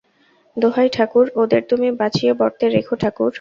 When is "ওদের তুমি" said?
1.35-1.87